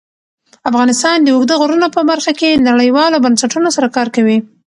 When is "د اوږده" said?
1.21-1.55